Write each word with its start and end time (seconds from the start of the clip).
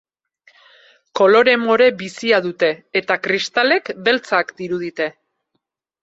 Kolore 1.17 1.51
more 1.65 1.89
bizia 1.99 2.39
dute, 2.45 2.69
eta 3.01 3.17
kristalek 3.25 3.91
beltzak 4.07 4.55
dirudite. 4.63 5.09